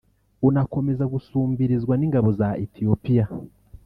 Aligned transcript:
unakomeza 0.47 1.03
gusumbirizwa 1.13 1.93
n’ingabo 1.97 2.29
za 2.39 2.49
Ethiopia 2.65 3.25